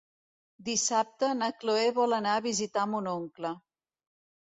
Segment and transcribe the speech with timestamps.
[0.69, 3.53] Dissabte na Cloè vol anar a visitar mon oncle.